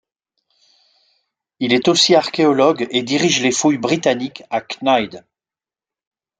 [1.59, 5.23] Il est aussi archéologue et dirige les fouilles britanniques à Cnide.